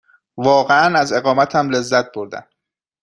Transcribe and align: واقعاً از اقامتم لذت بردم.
واقعاً 0.37 0.97
از 0.99 1.13
اقامتم 1.13 1.69
لذت 1.69 2.11
بردم. 2.11 2.47